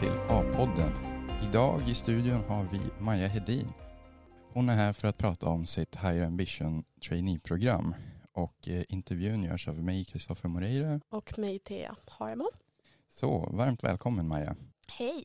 [0.00, 0.92] till A-podden.
[1.48, 3.68] Idag i studion har vi Maja Hedin.
[4.52, 7.94] Hon är här för att prata om sitt Higher Ambition trainee-program
[8.32, 11.00] och eh, intervjun görs av mig, Kristoffer Moreira.
[11.08, 12.50] Och mig, Thea Harman.
[13.08, 14.56] Så, varmt välkommen Maja.
[14.88, 15.24] Hej.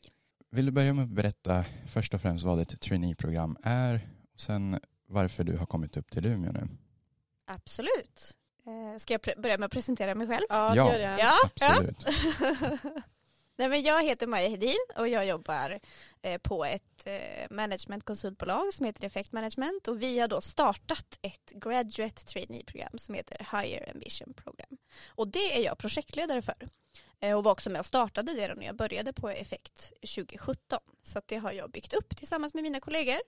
[0.50, 4.78] Vill du börja med att berätta först och främst vad ett trainee-program är och sen
[5.06, 6.68] varför du har kommit upp till Umeå nu?
[7.46, 8.36] Absolut.
[8.66, 10.44] Eh, Ska jag börja med att presentera mig själv?
[10.48, 10.92] Ja, Ja.
[10.92, 11.16] gör det.
[11.20, 12.06] Ja, Absolut.
[13.56, 15.80] Nej, men jag heter Maja Hedin och jag jobbar
[16.22, 21.52] eh, på ett eh, managementkonsultbolag som heter Effect Management och vi har då startat ett
[21.54, 24.78] graduate trainee-program som heter Higher Ambition Program.
[25.08, 26.68] Och det är jag projektledare för
[27.20, 30.80] eh, och var också med och startade det när jag började på Effect 2017.
[31.02, 33.18] Så att det har jag byggt upp tillsammans med mina kollegor.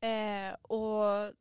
[0.00, 1.32] Eh, och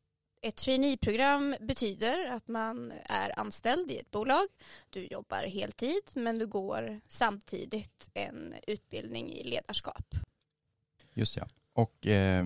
[0.42, 4.48] ett trainee-program betyder att man är anställd i ett bolag
[4.90, 10.16] du jobbar heltid men du går samtidigt en utbildning i ledarskap.
[11.14, 11.48] Just ja.
[11.74, 12.46] Och eh,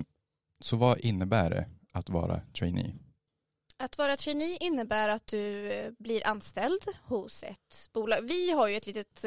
[0.59, 2.95] så vad innebär det att vara trainee?
[3.77, 8.21] Att vara trainee innebär att du eh, blir anställd hos ett bolag.
[8.21, 9.23] Vi har ju ett litet,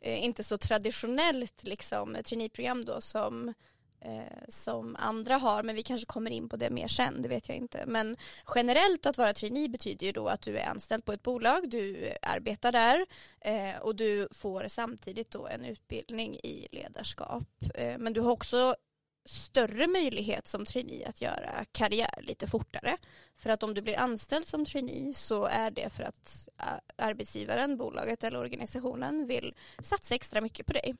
[0.00, 3.54] eh, inte så traditionellt liksom, traineeprogram då som
[4.00, 7.48] eh, som andra har, men vi kanske kommer in på det mer sen, det vet
[7.48, 7.84] jag inte.
[7.86, 8.16] Men
[8.54, 12.12] generellt att vara trainee betyder ju då att du är anställd på ett bolag, du
[12.22, 13.06] arbetar där
[13.40, 17.48] eh, och du får samtidigt då en utbildning i ledarskap.
[17.74, 18.76] Eh, men du har också
[19.26, 22.96] större möjlighet som trainee att göra karriär lite fortare.
[23.36, 26.48] För att om du blir anställd som trainee så är det för att
[26.96, 30.94] arbetsgivaren, bolaget eller organisationen vill satsa extra mycket på dig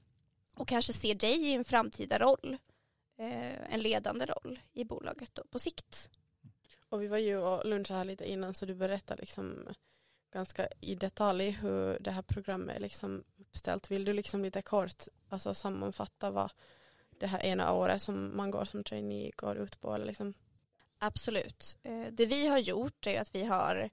[0.57, 2.59] och kanske se dig i en framtida roll, eh,
[3.17, 6.11] en ledande roll i bolaget då, på sikt.
[6.89, 9.69] Och vi var ju och lunchade här lite innan så du berättar liksom
[10.33, 13.91] ganska i detalj hur det här programmet är liksom uppställt.
[13.91, 16.53] Vill du liksom lite kort alltså sammanfatta vad
[17.19, 19.95] det här ena året som man går som trainee går ut på?
[19.95, 20.35] Eller liksom?
[20.99, 21.79] Absolut.
[21.83, 23.91] Eh, Det vi har gjort är att vi har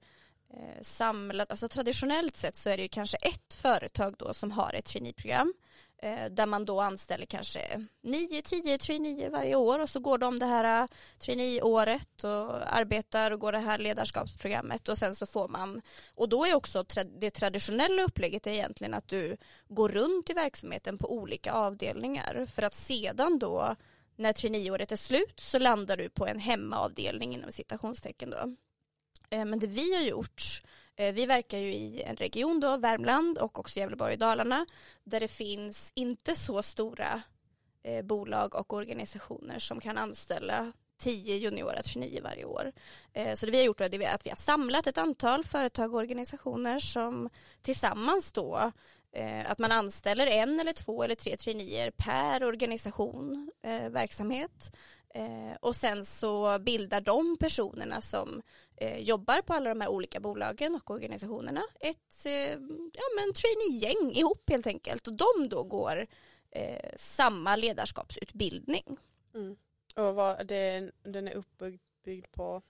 [0.56, 4.72] eh, samlat, alltså traditionellt sett så är det ju kanske ett företag då som har
[4.72, 5.54] ett traineeprogram
[6.02, 10.46] eh, där man då anställer kanske 9-10 traineer varje år och så går de det
[10.46, 10.88] här eh,
[11.18, 15.82] traineeåret och arbetar och går det här ledarskapsprogrammet och sen så får man
[16.14, 19.36] och då är också tra- det traditionella upplägget är egentligen att du
[19.68, 23.76] går runt i verksamheten på olika avdelningar för att sedan då
[24.16, 28.56] när traineeåret är slut så landar du på en hemmaavdelning inom citationstecken då.
[29.34, 30.62] Eh, men det vi har gjort,
[30.96, 34.66] eh, vi verkar ju i en region då, Värmland och också Gävleborg och Dalarna,
[35.04, 37.22] där det finns inte så stora
[37.82, 42.72] eh, bolag och organisationer som kan anställa tio juniora traineer varje år.
[43.34, 46.78] Så det vi har gjort är att vi har samlat ett antal företag och organisationer
[46.78, 47.30] som
[47.62, 48.72] tillsammans då
[49.46, 54.72] att man anställer en eller två eller tre traineer per organisation, eh, verksamhet.
[55.16, 58.42] Eh, och sen så bildar de personerna som
[58.76, 62.50] eh, jobbar på alla de här olika bolagen och organisationerna ett eh,
[62.92, 65.06] ja, men trainee-gäng ihop helt enkelt.
[65.06, 66.06] Och de då går
[66.50, 68.96] eh, samma ledarskapsutbildning.
[69.34, 69.56] Mm.
[69.96, 72.62] Och vad det, den är uppbyggd på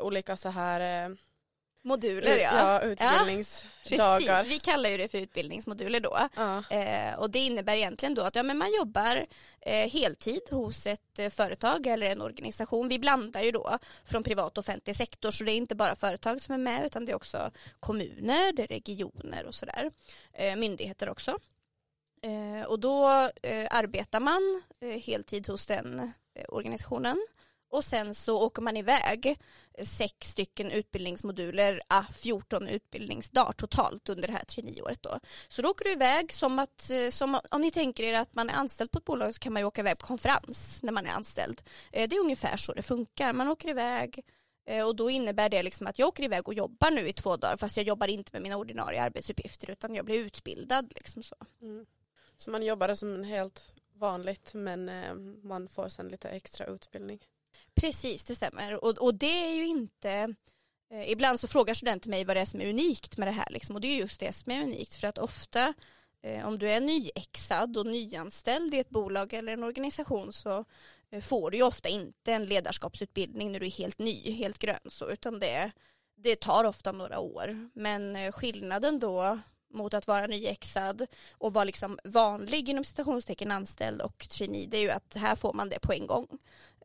[0.00, 1.16] olika så här eh,
[1.86, 2.50] Moduler ja.
[2.62, 4.44] ja, Precis, utbildningsdagar.
[4.44, 6.18] vi kallar ju det för utbildningsmoduler då.
[6.36, 6.62] Ja.
[6.70, 9.26] Eh, och det innebär egentligen då att ja, men man jobbar
[9.60, 12.88] eh, heltid hos ett eh, företag eller en organisation.
[12.88, 16.40] Vi blandar ju då från privat och offentlig sektor så det är inte bara företag
[16.40, 17.50] som är med utan det är också
[17.80, 19.90] kommuner, det är regioner och sådär.
[20.32, 21.38] Eh, myndigheter också.
[22.22, 24.62] Eh, och då eh, arbetar man
[25.00, 26.12] heltid hos den
[26.48, 27.26] organisationen
[27.74, 29.38] och sen så åker man iväg
[29.82, 35.20] sex stycken utbildningsmoduler, ah, 14 utbildningsdagar totalt under det här traineeåret då.
[35.48, 38.50] Så då åker du iväg som att, eh, som, om ni tänker er att man
[38.50, 41.06] är anställd på ett bolag så kan man ju åka iväg på konferens när man
[41.06, 41.62] är anställd.
[41.92, 44.24] Eh, det är ungefär så det funkar, man åker iväg
[44.66, 47.36] eh, och då innebär det liksom att jag åker iväg och jobbar nu i två
[47.36, 51.36] dagar fast jag jobbar inte med mina ordinarie arbetsuppgifter utan jag blir utbildad liksom så.
[51.62, 51.86] Mm.
[52.36, 54.90] Så man jobbar som en helt vanligt men
[55.42, 57.20] man får sen lite extra utbildning.
[57.74, 58.84] Precis, det stämmer.
[58.84, 60.34] Och, och det är ju inte...
[60.90, 63.50] Eh, ibland så frågar studenter mig vad det är som är unikt med det här.
[63.50, 63.74] Liksom.
[63.74, 64.94] Och det är just det som är unikt.
[64.94, 65.74] För att ofta
[66.22, 70.64] eh, om du är nyexad och nyanställd i ett bolag eller en organisation så
[71.10, 74.90] eh, får du ju ofta inte en ledarskapsutbildning när du är helt ny, helt grön.
[74.90, 75.72] Så, utan det,
[76.16, 77.70] det tar ofta några år.
[77.74, 79.38] Men eh, skillnaden då
[79.74, 84.82] mot att vara nyexad och vara liksom vanlig inom citationstecken anställd och trainee det är
[84.82, 86.26] ju att här får man det på en gång.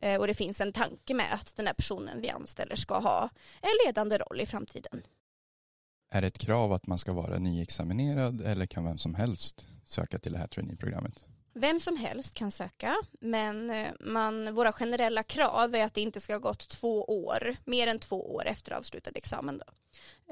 [0.02, 3.30] Eh, och det finns en tanke med att den här personen vi anställer ska ha
[3.60, 5.02] en ledande roll i framtiden.
[6.12, 10.18] är det ett krav att man ska vara nyexaminerad eller kan vem som helst söka
[10.18, 11.26] till det här traineeprogrammet?
[11.52, 16.20] Vem som helst kan söka, men eh, man, våra generella krav är att det inte
[16.20, 19.62] ska ha gått två år, mer än två år efter avslutad examen.
[19.66, 19.72] Då.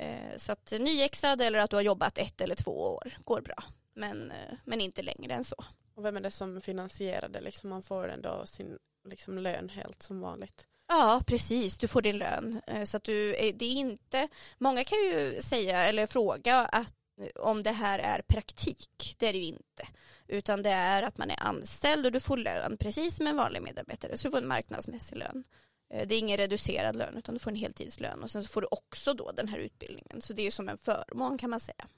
[0.02, 3.64] Eh, så att nyexad eller att du har jobbat ett eller två år går bra,
[3.94, 5.64] men, eh, men inte längre än så.
[5.94, 7.40] Och vem är det som finansierar det?
[7.40, 8.78] Liksom man får ändå sin
[9.08, 10.66] liksom, lön helt som vanligt.
[10.88, 11.78] Ja, precis.
[11.78, 12.60] Du får din lön.
[12.84, 14.28] Så att du, det är inte,
[14.58, 16.97] många kan ju säga eller fråga att
[17.34, 19.14] om det här är praktik.
[19.18, 19.88] Det är det ju inte.
[20.26, 23.62] Utan det är att man är anställd och du får lön precis som en vanlig
[23.62, 24.16] medarbetare.
[24.16, 25.44] Så du får en marknadsmässig lön.
[25.90, 28.60] Eh, det är ingen reducerad lön utan du får en heltidslön och sen så får
[28.60, 30.22] du också då den här utbildningen.
[30.22, 31.88] Så det är ju som en förmån kan man säga.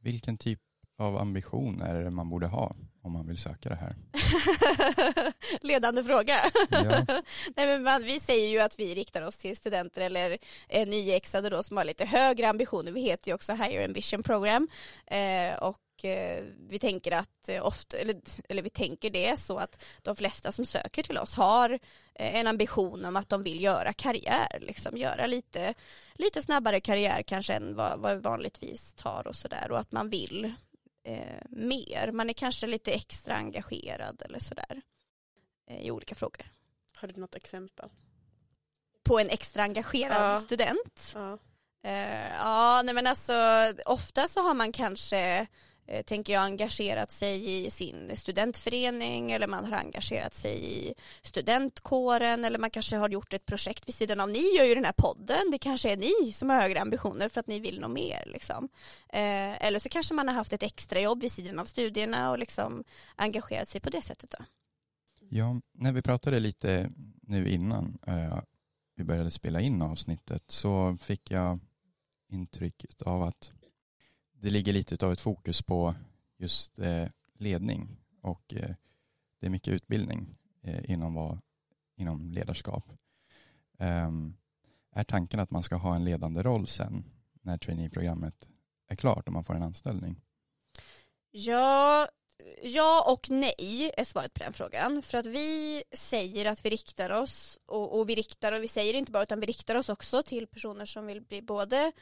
[0.00, 0.60] Vilken typ
[0.98, 3.96] av ambition är det man borde ha om man vill söka det här?
[5.60, 6.50] Ledande fråga.
[6.70, 7.06] Ja.
[7.56, 10.38] Nej, men man, vi säger ju att vi riktar oss till studenter eller
[10.68, 12.92] eh, nyexade då som har lite högre ambitioner.
[12.92, 14.68] Vi heter ju också Higher Ambition Program
[15.06, 18.16] eh, och eh, vi tänker att eh, ofta, eller,
[18.48, 21.70] eller vi tänker det så att de flesta som söker till oss har
[22.14, 25.74] eh, en ambition om att de vill göra karriär, liksom göra lite,
[26.14, 30.52] lite snabbare karriär kanske än vad, vad vanligtvis tar och sådär och att man vill
[31.06, 32.10] eh, mer.
[32.12, 34.82] Man är kanske lite extra engagerad eller sådär
[35.66, 36.46] eh, i olika frågor.
[36.94, 37.90] Har du något exempel?
[39.04, 40.40] På en extra engagerad Ja.
[40.40, 41.12] student?
[41.14, 41.38] Ja.
[41.82, 43.32] Eh, ja, nej men alltså
[43.86, 45.46] ofta så har man kanske
[45.88, 52.44] Eh, tänker jag engagerat sig i sin studentförening eller man har engagerat sig i studentkåren
[52.44, 54.28] eller man kanske har gjort ett projekt vid sidan av.
[54.28, 57.40] Ni gör ju den här podden, det kanske är ni som har högre ambitioner för
[57.40, 58.24] att ni vill nå mer.
[58.26, 58.68] Liksom.
[59.08, 62.84] Eh, eller så kanske man har haft ett extrajobb vid sidan av studierna och liksom
[63.16, 64.34] engagerat sig på det sättet.
[64.38, 64.44] Då.
[65.28, 66.90] Ja, när vi pratade lite
[67.20, 68.38] nu innan eh,
[68.96, 71.58] vi började spela in avsnittet så fick jag
[72.28, 73.52] intrycket av att
[74.40, 75.94] det ligger lite av ett fokus på
[76.38, 77.04] just eh,
[77.38, 78.70] ledning och eh,
[79.40, 81.40] det är mycket utbildning eh, inom, vad,
[81.96, 82.92] inom ledarskap.
[83.78, 84.36] Ehm,
[84.92, 87.04] är tanken att man ska ha en ledande roll sen
[87.42, 88.48] när traineeprogrammet
[88.88, 90.20] är klart och man får en anställning?
[91.30, 92.08] Ja,
[92.62, 95.02] ja och nej är svaret på den frågan.
[95.02, 98.94] För att vi säger att vi riktar oss och, och vi riktar och vi säger
[98.94, 101.92] inte bara utan vi riktar oss också till personer som vill bli både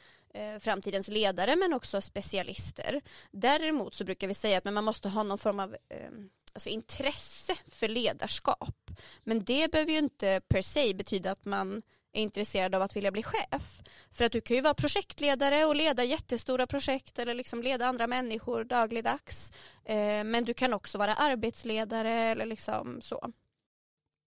[0.60, 3.00] framtidens ledare men också specialister.
[3.30, 6.10] Däremot så brukar vi säga att man måste ha någon form av eh,
[6.52, 8.90] alltså intresse för ledarskap.
[9.24, 11.82] Men det behöver ju inte per se betyda att man
[12.12, 13.82] är intresserad av att vilja bli chef.
[14.10, 18.06] För att du kan ju vara projektledare och leda jättestora projekt eller liksom leda andra
[18.06, 19.52] människor dagligdags.
[19.84, 23.32] Eh, men du kan också vara arbetsledare eller liksom så.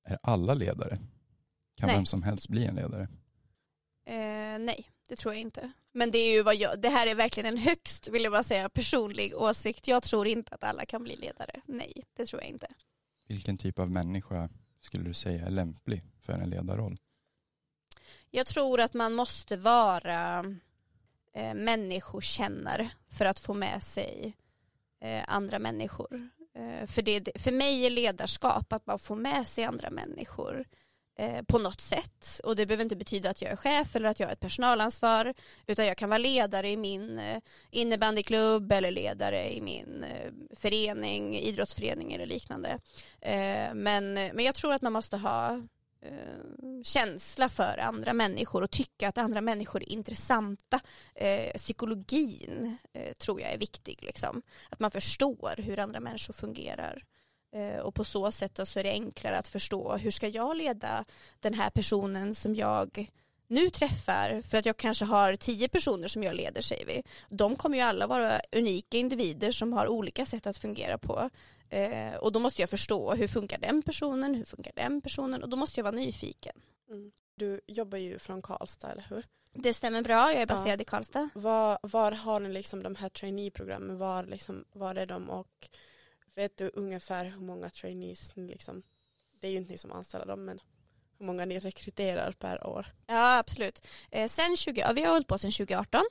[0.05, 0.97] Är alla ledare?
[1.77, 1.95] Kan Nej.
[1.95, 3.07] vem som helst bli en ledare?
[4.05, 5.71] Eh, nej, det tror jag inte.
[5.91, 8.43] Men det är ju vad jag, det här är verkligen en högst, vill jag bara
[8.43, 9.87] säga, personlig åsikt.
[9.87, 11.61] Jag tror inte att alla kan bli ledare.
[11.65, 12.67] Nej, det tror jag inte.
[13.27, 14.49] Vilken typ av människa
[14.81, 16.97] skulle du säga är lämplig för en ledarroll?
[18.31, 20.39] Jag tror att man måste vara
[21.33, 24.37] eh, människokännare för att få med sig
[25.01, 26.29] eh, andra människor.
[26.53, 30.65] Eh, för, det, för mig är ledarskap att man får med sig andra människor
[31.17, 32.41] eh, på något sätt.
[32.43, 35.33] Och det behöver inte betyda att jag är chef eller att jag har ett personalansvar.
[35.67, 37.39] Utan jag kan vara ledare i min eh,
[37.71, 42.79] innebandyklubb eller ledare i min eh, förening, idrottsförening eller liknande.
[43.21, 45.61] Eh, men, men jag tror att man måste ha
[46.01, 50.79] eh, känsla för andra människor och tycka att andra människor är intressanta.
[51.15, 53.99] Eh, psykologin eh, tror jag är viktig.
[54.01, 54.41] Liksom.
[54.69, 57.03] Att man förstår hur andra människor fungerar.
[57.57, 60.57] Eh, och på så sätt då så är det enklare att förstå hur ska jag
[60.57, 61.05] leda
[61.39, 63.11] den här personen som jag
[63.47, 67.03] nu träffar, för att jag kanske har tio personer som jag leder säger vi.
[67.29, 71.29] De kommer ju alla vara unika individer som har olika sätt att fungera på.
[71.69, 75.49] Eh, och då måste jag förstå hur funkar den personen, hur funkar den personen och
[75.49, 76.53] då måste jag vara nyfiken.
[76.89, 77.11] Mm.
[77.35, 79.25] Du jobbar ju från Karlstad, eller hur?
[79.53, 80.81] Det stämmer bra, jag är baserad Ja.
[80.81, 81.29] i Karlstad.
[81.33, 83.97] Var, var har ni liksom de här traineeprogrammen?
[83.97, 85.69] Var, liksom, var är de och
[86.37, 88.83] vet du ungefär hur många trainees ni liksom,
[89.41, 90.59] det är ju inte ni som anställer dem, men
[91.17, 92.87] hur många ni rekryterar per år?
[93.07, 93.87] Ja, absolut.
[94.11, 96.05] Eh, sen 20, ja, vi har hållit på sedan 2018.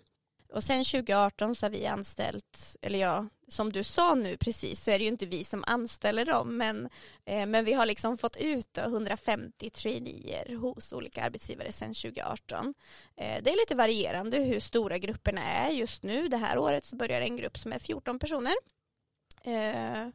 [0.52, 4.90] Och sen 2018 så har vi anställt, eller ja, som du sa nu precis så
[4.90, 6.88] är det ju inte vi som anställer dem men,
[7.24, 12.74] eh, men vi har liksom fått ut 150 traineer hos olika arbetsgivare sedan 2018.
[13.16, 16.28] Eh, det är lite varierande hur stora grupperna är just nu.
[16.28, 18.54] Det här året så börjar en grupp som är 14 personer.
[19.46, 20.08] Eh,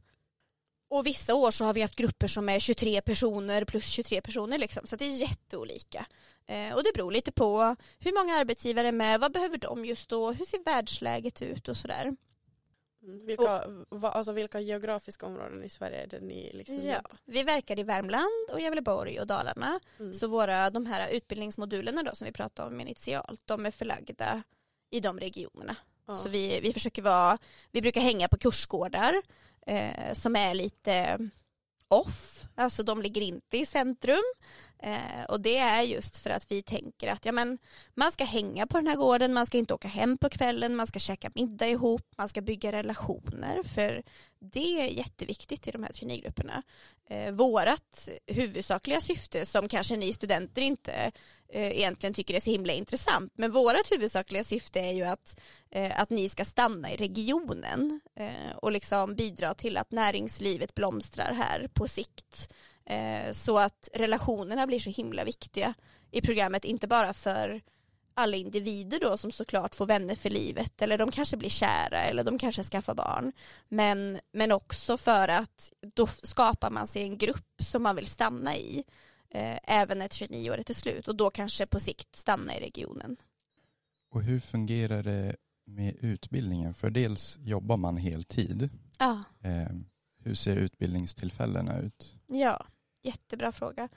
[0.90, 4.58] och vissa år så har vi haft grupper som är 23 personer plus 23 personer
[4.58, 4.88] liksom.
[4.88, 6.06] Så det är jätteolika.
[6.48, 10.10] Eh, och det beror lite på hur många arbetsgivare är med, vad behöver de just
[10.10, 12.16] då, hur ser världsläget ut och sådär.
[13.04, 17.18] Mm, vilka, va, alltså vilka geografiska områden i Sverige är det ni liksom Ja, jobbar?
[17.26, 19.80] vi verkar i Värmland och Gävleborg och Dalarna.
[20.00, 20.14] Mm.
[20.14, 24.44] Så våra, de här utbildningsmodulerna då som vi pratade om initialt, de är förlagda
[24.90, 25.76] i de regionerna
[26.12, 26.15] ja.
[26.15, 27.38] Så vi, vi försöker vara,
[27.72, 29.22] vi brukar hänga på kursgårdar
[29.68, 31.20] eh, som är lite
[31.88, 34.24] off, alltså de ligger inte i centrum.
[34.84, 37.58] Eh, och det är just för att vi tänker att ja, men,
[37.96, 40.88] man ska hänga på den här gården, man ska inte åka hem på kvällen, man
[40.88, 43.64] ska käka middag ihop, man ska bygga relationer.
[43.64, 44.04] För
[44.40, 46.64] det är jätteviktigt i de här traineegrupperna.
[47.10, 51.12] Eh, vårat huvudsakliga syfte som kanske ni studenter inte
[51.54, 53.34] eh, egentligen tycker är så himla intressant.
[53.36, 55.40] Men vårat huvudsakliga syfte är ju att,
[55.72, 61.34] eh, att ni ska stanna i regionen eh, och liksom bidra till att näringslivet blomstrar
[61.34, 62.54] här på sikt.
[62.91, 65.74] Eh, så att relationerna blir så himla viktiga
[66.12, 67.62] i programmet, inte bara för
[68.13, 72.24] alla individer då som såklart får vänner för livet eller de kanske blir kära eller
[72.24, 73.31] de kanske skaffar barn.
[73.69, 78.55] Men, men också för att då skapar man sig en grupp som man vill stanna
[78.55, 78.83] i
[79.29, 83.17] eh, även när traineeåret är slut och då kanske på sikt stanna i regionen.
[84.12, 86.74] Och hur fungerar det med utbildningen?
[86.74, 88.69] För dels jobbar man heltid.
[89.00, 89.24] Ja.
[89.43, 89.75] Eh,
[90.24, 92.15] hur ser utbildningstillfällena ut?
[92.27, 92.65] Ja,
[93.01, 93.89] jättebra fråga.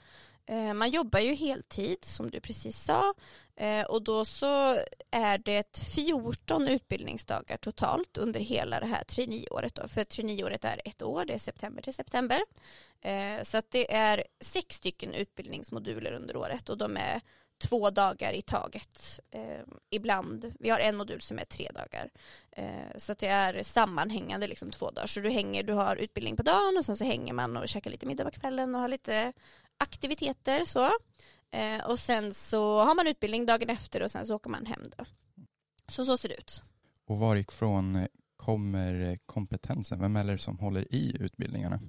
[0.45, 3.13] Eh, man jobbar ju heltid som du precis sa
[3.55, 4.79] eh, och då så
[5.11, 9.79] är det 14 utbildningsdagar totalt under hela det här traineeåret.
[9.91, 12.39] För traineeåret är ett år, det är september till september.
[13.01, 17.21] Eh, så att det är sex stycken utbildningsmoduler under året och de är
[17.57, 19.19] två dagar i taget.
[19.31, 22.09] Eh, ibland, vi har en modul som är tre dagar.
[22.51, 25.07] Eh, så att det är sammanhängande liksom två dagar.
[25.07, 27.91] Så du hänger, du har utbildning på dagen och sen så hänger man och käkar
[27.91, 29.33] lite middag på kvällen och har lite
[29.77, 30.91] aktiviteter så.
[31.51, 34.81] Eh, och sen så har man utbildning dagen efter och sen så åker man hem
[34.97, 35.05] då.
[35.87, 36.63] Så så ser det ut.
[37.05, 38.07] Och varifrån eh,
[38.37, 39.99] kommer eh, kompetensen?
[39.99, 41.79] Vem är det som håller i utbildningarna?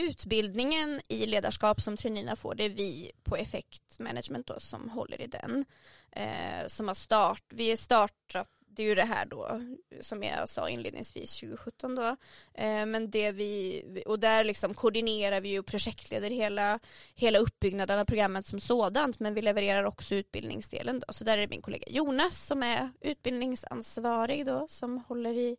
[0.00, 5.20] Utbildningen i ledarskap som traineerna får, det är vi på Effect Management då som håller
[5.20, 5.64] i den.
[6.12, 9.60] Eh, som har start, vi har startat, det är ju det här då
[10.00, 12.16] som jag sa inledningsvis 2017 då.
[12.54, 16.80] Eh, men det vi, och där liksom koordinerar vi ju och projektleder hela,
[17.14, 21.12] hela uppbyggnaden av programmet som sådant men vi levererar också utbildningsdelen då.
[21.12, 25.56] Så där är det min kollega Jonas som är utbildningsansvarig då som håller i eh,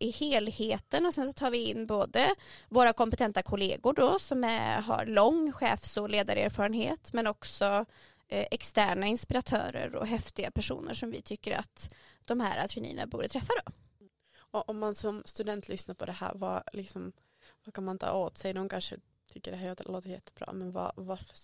[0.00, 2.34] i helheten och sen så tar vi in både
[2.68, 7.84] våra kompetenta kollegor då som är, har lång chefs och ledarerfarenhet men också
[8.28, 13.52] eh, externa inspiratörer och häftiga personer som vi tycker att de här traineerna borde träffa
[13.66, 13.72] då.
[14.36, 17.12] Och om man som student lyssnar på det här, vad, liksom,
[17.64, 18.52] vad kan man ta åt sig?
[18.52, 18.96] De kanske
[19.32, 21.36] tycker det här låter jättebra, men vad, varför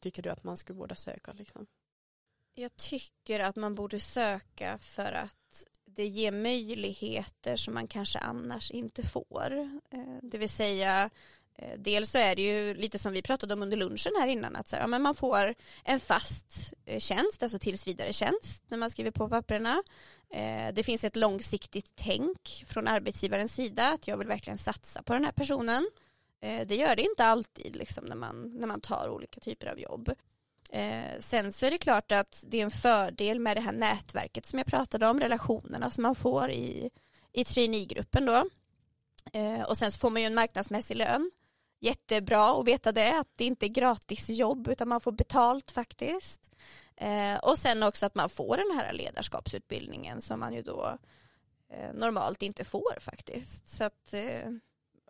[0.00, 1.32] tycker du att man skulle borde söka?
[1.32, 1.66] Liksom?
[2.54, 5.66] Jag tycker att man borde söka för att
[5.96, 9.52] det ger möjligheter som man kanske annars inte får.
[9.90, 11.10] Eh, det vill säga
[11.58, 14.56] eh, Dels så är det ju lite som vi pratade om under lunchen här innan
[14.56, 18.64] att så här, ja, men man får en fast eh, tjänst, alltså tills vidare tjänst
[18.68, 19.82] när man skriver på papperna.
[20.72, 25.24] Det finns ett långsiktigt tänk från arbetsgivarens sida att jag vill verkligen satsa på den
[25.24, 25.90] här personen.
[26.40, 30.14] Det gör det inte alltid liksom, när, man, när man tar olika typer av jobb.
[30.70, 34.46] Eh, sen så är det klart att det är en fördel med det här nätverket
[34.46, 36.90] som jag pratade om, relationerna som man får i,
[37.32, 38.48] i traineegruppen då.
[39.32, 41.30] Eh, och sen så får man ju en marknadsmässig lön.
[41.80, 46.50] Jättebra att veta det, att det inte är gratis jobb utan man får betalt faktiskt.
[46.96, 50.98] Eh, och sen också att man får den här ledarskapsutbildningen som man ju då
[51.68, 53.68] eh, normalt inte får faktiskt.
[53.68, 54.50] Så att eh,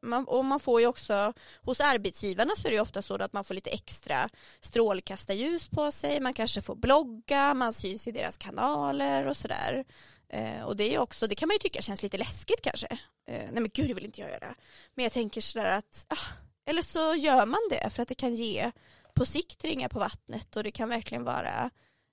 [0.06, 1.32] man, och man får ju också,
[1.62, 4.28] hos arbetsgivarna så är det ju ofta så att man får lite extra
[4.60, 9.84] strålkastarljus på sig, man kanske får blogga, man syns i deras kanaler och sådär.
[10.28, 12.86] Eh, och det är också, det kan man ju tycka känns lite läskigt kanske.
[13.28, 14.54] Eh, nej men gud det vill inte jag göra.
[14.94, 16.32] Men jag tänker sådär att, ah,
[16.66, 18.72] eller så gör man det för att det kan ge
[19.14, 21.70] på sikt ringa på vattnet och det kan verkligen vara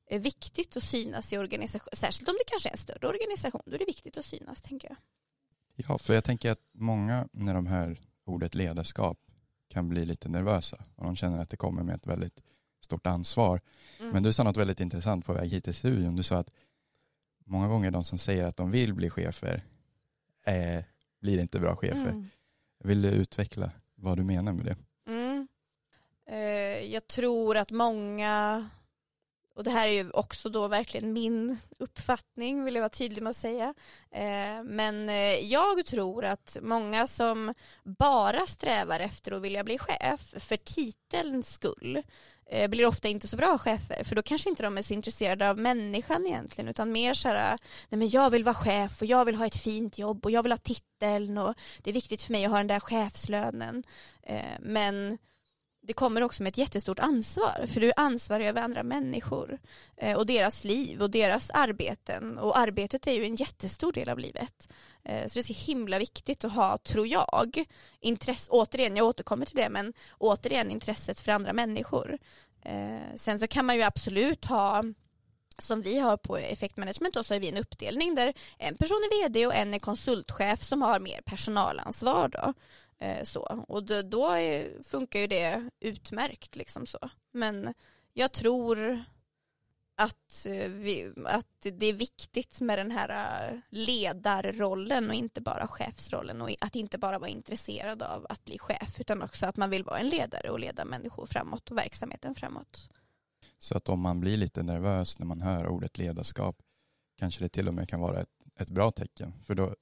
[0.09, 3.75] eh, viktigt att synas i organisation, särskilt om det kanske är en större organisation, då
[3.75, 4.97] är det viktigt att synas tänker jag.
[5.75, 9.17] Ja, för jag tänker att många när de hör ordet ledarskap
[9.67, 12.41] kan bli lite nervösa och de känner att det kommer med ett väldigt
[12.81, 13.61] stort ansvar.
[13.99, 14.11] Mm.
[14.11, 16.15] Men du sa något väldigt intressant på väg hit till studion.
[16.15, 16.51] Du sa att
[17.45, 19.63] många gånger de som säger att de vill bli chefer
[20.45, 20.83] eh,
[21.21, 22.09] blir inte bra chefer.
[22.09, 22.29] Mm.
[22.83, 24.77] Vill du utveckla vad du menar med det?
[25.11, 25.47] Mm.
[26.25, 28.69] Eh, jag tror att många
[29.55, 33.29] och det här är ju också då verkligen min uppfattning vill jag vara tydlig med
[33.29, 33.73] att säga.
[34.11, 40.33] Eh, men eh, jag tror att många som bara strävar efter att vilja bli chef
[40.37, 42.03] för titelns skull
[42.45, 45.49] eh, blir ofta inte så bra chefer för då kanske inte de är så intresserade
[45.49, 47.57] av människan egentligen utan mer så här,
[47.89, 50.43] nej men jag vill vara chef och jag vill ha ett fint jobb och jag
[50.43, 53.83] vill ha titeln och det är viktigt för mig att ha den där chefslönen.
[54.59, 55.17] Men
[55.85, 59.59] det kommer också med ett jättestort ansvar för du är ansvarig över andra människor
[59.97, 64.19] eh, och deras liv och deras arbeten och arbetet är ju en jättestor del av
[64.19, 64.69] livet.
[65.03, 67.65] Eh, så det är så himla viktigt att ha, tror jag,
[67.99, 72.17] intresse, återigen, jag återkommer till det, men återigen intresset för andra människor.
[72.61, 74.83] Eh, sen så kan man ju absolut ha
[75.57, 79.21] som vi har på effektmanagement då så har vi en uppdelning där en person är
[79.21, 82.53] vd och en är konsultchef som har mer personalansvar då.
[83.03, 83.65] Eh, så.
[83.67, 87.09] Och då, då är, funkar ju det utmärkt liksom så.
[87.31, 87.73] Men
[88.13, 89.03] jag tror
[89.95, 95.67] att, eh, vi, att det är viktigt med den här eh, ledarrollen och inte bara
[95.67, 99.69] chefsrollen och att inte bara vara intresserad av att bli chef utan också att man
[99.69, 102.89] vill vara en ledare och leda människor framåt och verksamheten framåt.
[103.59, 106.61] Så att om man blir lite nervös när man hör ordet ledarskap
[107.17, 108.29] kanske det till och med kan vara ett,
[108.59, 109.75] ett bra tecken för då,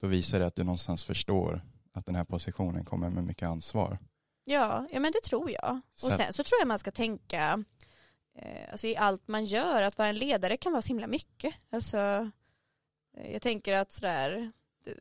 [0.00, 3.98] då visar det att du någonstans förstår att den här positionen kommer med mycket ansvar.
[4.44, 5.80] Ja, ja men det tror jag.
[5.94, 6.06] Så.
[6.06, 7.64] Och sen så tror jag man ska tänka
[8.38, 11.54] eh, alltså i allt man gör, att vara en ledare kan vara så himla mycket.
[11.70, 12.30] Alltså,
[13.16, 14.52] eh, jag tänker att sådär,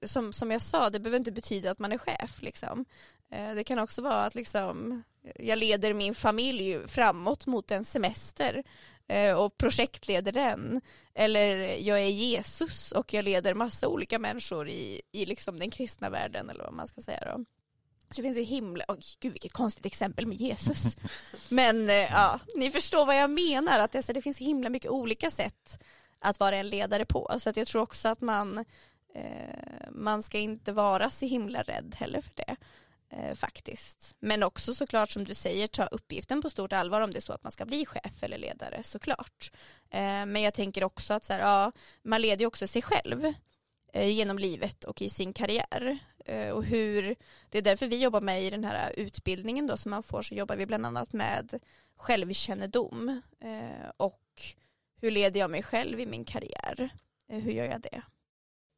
[0.04, 2.42] som, som jag sa, det behöver inte betyda att man är chef.
[2.42, 2.86] Liksom.
[3.30, 5.04] Eh, det kan också vara att liksom,
[5.40, 8.64] jag leder min familj framåt mot en semester eh,
[9.38, 10.82] och projektleder den.
[11.14, 16.10] Eller jag är Jesus och jag leder massa olika människor i, i liksom den kristna
[16.10, 17.46] världen eller vad man ska säga då.
[18.10, 20.98] Så det finns ju himla, oj gud vilket konstigt exempel med Jesus.
[21.50, 25.32] Men eh, ja, ni förstår vad jag menar, att det, det finns himla mycket olika
[25.32, 25.84] sätt
[26.20, 27.32] att vara en ledare på.
[27.40, 28.66] Så att jag tror också att man,
[29.16, 32.56] eh, man ska inte vara så himla rädd heller för det
[33.12, 34.16] eh, faktiskt.
[34.20, 37.34] Men också såklart som du säger ta uppgiften på stort allvar om det är så
[37.34, 39.52] att man ska bli chef eller ledare såklart.
[39.90, 41.72] Eh, men jag tänker också att så här, ja,
[42.04, 43.34] man leder ju också sig själv
[43.94, 46.00] eh, genom livet och i sin karriär.
[46.26, 47.16] Eh, och hur,
[47.50, 50.36] det är därför vi jobbar med i den här utbildningen då som man får så
[50.36, 51.60] jobbar vi bland annat med
[51.96, 54.22] självkännedom eh, och
[55.02, 56.90] hur leder jag mig själv i min karriär?
[57.30, 58.02] Eh, hur gör jag det?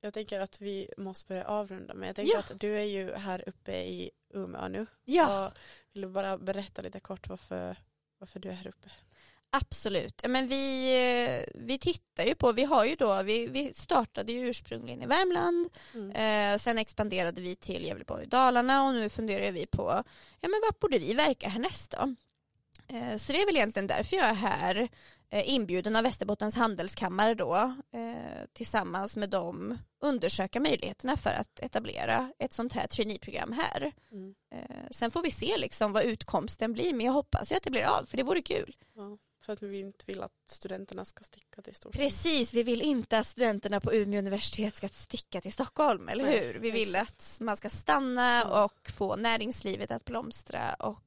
[0.03, 2.39] Jag tänker att vi måste börja avrunda men jag tänker ja.
[2.39, 4.85] att du är ju här uppe i Umeå nu.
[5.05, 5.47] Ja.
[5.47, 5.53] Och
[5.93, 7.77] vill du bara berätta lite kort varför,
[8.17, 8.89] varför du är här uppe?
[9.49, 14.49] Absolut, men vi, vi tittar ju på, vi har ju då, vi, vi startade ju
[14.49, 16.11] ursprungligen i Värmland, mm.
[16.11, 20.03] eh, sen expanderade vi till Gävleborg och Dalarna och nu funderar vi på,
[20.39, 22.15] ja men vad borde vi verka härnäst då?
[22.87, 24.89] Eh, så det är väl egentligen därför jag är här
[25.29, 27.55] eh, inbjuden av Västerbottens handelskammare då
[27.93, 33.91] eh, tillsammans med dem undersöka möjligheterna för att etablera ett sånt här traineeprogram här.
[34.11, 34.35] Mm.
[34.91, 37.83] Sen får vi se liksom vad utkomsten blir men jag hoppas ju att det blir
[37.83, 38.75] av för det vore kul.
[38.95, 42.05] Ja, för att vi inte vill att studenterna ska sticka till Stockholm.
[42.05, 46.59] Precis, vi vill inte att studenterna på Umeå universitet ska sticka till Stockholm, eller hur?
[46.59, 48.63] Vi vill att man ska stanna mm.
[48.63, 50.99] och få näringslivet att blomstra och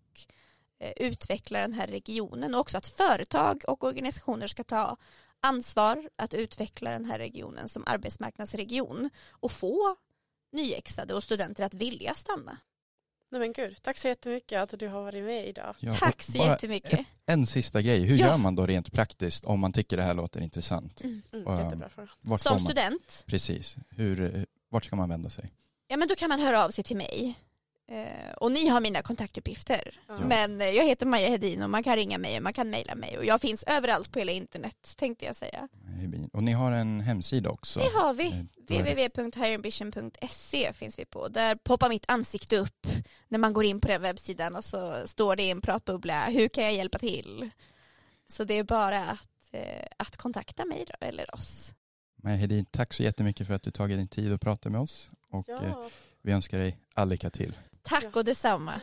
[0.97, 4.97] utveckla den här regionen och också att företag och organisationer ska ta
[5.41, 9.97] ansvar att utveckla den här regionen som arbetsmarknadsregion och få
[10.53, 12.59] nyexade och studenter att vilja stanna.
[13.31, 15.75] Nej men gud, tack så jättemycket att du har varit med idag.
[15.79, 16.99] Ja, tack så jättemycket.
[16.99, 17.05] En,
[17.41, 18.27] en sista grej, hur ja.
[18.27, 21.01] gör man då rent praktiskt om man tycker det här låter intressant?
[21.01, 21.23] Mm.
[21.33, 22.39] Mm, jättebra fråga.
[22.39, 23.25] Som student?
[23.27, 25.49] Precis, hur, vart ska man vända sig?
[25.89, 27.39] Ja men då kan man höra av sig till mig
[27.89, 30.01] Eh, och ni har mina kontaktuppgifter.
[30.09, 30.19] Ja.
[30.19, 32.95] Men eh, jag heter Maja Hedin och man kan ringa mig och man kan mejla
[32.95, 35.69] mig och jag finns överallt på hela internet tänkte jag säga.
[36.33, 37.81] Och ni har en hemsida också?
[37.81, 38.27] Det har vi.
[38.27, 38.45] Eh,
[38.79, 41.29] www.higherambition.se finns vi på.
[41.29, 42.87] Där poppar mitt ansikte upp
[43.29, 46.49] när man går in på den webbsidan och så står det i en pratbubbla, hur
[46.49, 47.51] kan jag hjälpa till?
[48.29, 51.75] Så det är bara att, eh, att kontakta mig då, eller oss.
[52.23, 55.11] Maja Hedin, tack så jättemycket för att du tagit din tid att prata med oss
[55.31, 55.89] och ja.
[56.23, 57.55] vi önskar dig all lycka till.
[57.89, 58.81] Tack och detsamma.